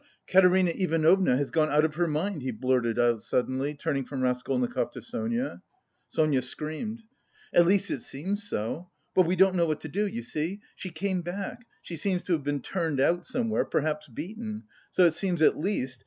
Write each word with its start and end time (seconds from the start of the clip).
Katerina 0.25 0.71
Ivanovna 0.71 1.37
has 1.37 1.51
gone 1.51 1.69
out 1.69 1.85
of 1.85 1.93
her 1.93 2.07
mind," 2.07 2.41
he 2.41 2.49
blurted 2.49 2.97
out 2.97 3.21
suddenly, 3.21 3.75
turning 3.75 4.03
from 4.03 4.21
Raskolnikov 4.23 4.89
to 4.93 5.01
Sonia. 5.03 5.61
Sonia 6.07 6.41
screamed. 6.41 7.03
"At 7.53 7.67
least 7.67 7.91
it 7.91 8.01
seems 8.01 8.41
so. 8.43 8.89
But... 9.13 9.27
we 9.27 9.35
don't 9.35 9.53
know 9.53 9.67
what 9.67 9.81
to 9.81 9.87
do, 9.89 10.07
you 10.07 10.23
see! 10.23 10.61
She 10.75 10.89
came 10.89 11.21
back 11.21 11.67
she 11.83 11.97
seems 11.97 12.23
to 12.23 12.33
have 12.33 12.41
been 12.43 12.61
turned 12.61 12.99
out 12.99 13.27
somewhere, 13.27 13.63
perhaps 13.63 14.07
beaten.... 14.07 14.63
So 14.89 15.05
it 15.05 15.13
seems 15.13 15.43
at 15.43 15.59
least 15.59 15.99